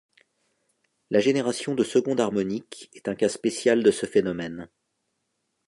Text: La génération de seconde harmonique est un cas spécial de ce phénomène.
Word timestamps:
La 1.11 1.19
génération 1.19 1.75
de 1.75 1.83
seconde 1.83 2.19
harmonique 2.21 2.89
est 2.95 3.07
un 3.07 3.13
cas 3.13 3.29
spécial 3.29 3.83
de 3.83 3.91
ce 3.91 4.07
phénomène. 4.07 4.67